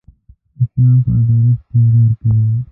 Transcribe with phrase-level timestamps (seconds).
[0.61, 2.59] اسلام پر عدالت ټینګار کوي.